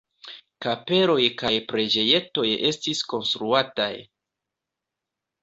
[0.65, 3.93] Kapeloj kaj preĝejetoj estis konstruataj.